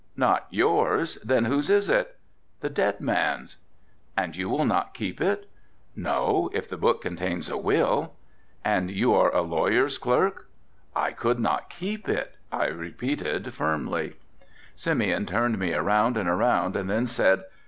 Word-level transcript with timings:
"Not 0.17 0.47
yours, 0.49 1.19
then 1.23 1.45
whose 1.45 1.69
is 1.69 1.87
it?" 1.87 2.17
"The 2.61 2.71
dead 2.71 3.01
man's." 3.01 3.57
"And 4.17 4.35
you 4.35 4.49
will 4.49 4.65
not 4.65 4.95
keep 4.95 5.21
it?" 5.21 5.47
"No, 5.95 6.49
if 6.53 6.67
the 6.67 6.75
book 6.75 7.03
contains 7.03 7.51
a 7.51 7.57
will." 7.59 8.13
"And 8.65 8.89
you 8.89 9.13
are 9.13 9.29
a 9.31 9.41
lawyer's 9.43 9.99
clerk?" 9.99 10.47
"I 10.95 11.11
could 11.11 11.39
not 11.39 11.69
keep 11.69 12.09
it," 12.09 12.33
I 12.51 12.65
repeated 12.65 13.53
firmly, 13.53 14.15
Simeon 14.75 15.27
turned 15.27 15.59
me 15.59 15.71
around 15.75 16.17
and 16.17 16.27
around 16.27 16.75
and 16.75 16.89
then 16.89 17.05
said. 17.05 17.43